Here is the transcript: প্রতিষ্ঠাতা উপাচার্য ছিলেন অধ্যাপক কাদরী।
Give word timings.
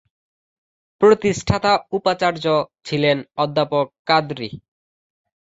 প্রতিষ্ঠাতা 1.01 1.71
উপাচার্য 1.91 2.45
ছিলেন 2.85 3.17
অধ্যাপক 3.37 3.85
কাদরী। 4.05 4.49